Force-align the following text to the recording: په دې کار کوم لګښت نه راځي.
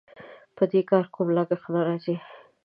په 0.55 0.63
دې 0.71 0.81
کار 0.89 1.05
کوم 1.13 1.27
لګښت 1.37 1.67
نه 1.73 1.81
راځي. 1.87 2.15